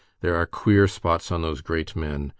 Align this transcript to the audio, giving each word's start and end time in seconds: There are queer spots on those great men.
There 0.21 0.33
are 0.35 0.47
queer 0.47 0.87
spots 0.87 1.31
on 1.31 1.43
those 1.43 1.61
great 1.61 1.95
men. 1.95 2.29